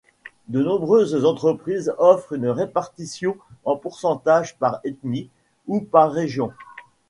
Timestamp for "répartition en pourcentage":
2.47-4.57